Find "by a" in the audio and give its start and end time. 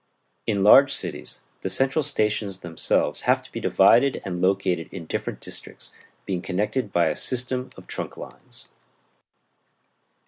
6.91-7.15